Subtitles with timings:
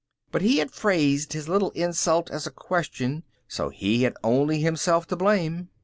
[0.31, 5.05] But he had phrased his little insult as a question so he had only himself
[5.09, 5.69] to blame.